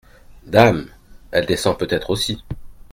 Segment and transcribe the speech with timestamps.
[0.47, 0.87] Dame!
[1.29, 2.43] elle descend peut-être aussi…